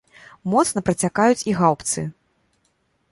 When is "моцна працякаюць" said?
0.53-1.45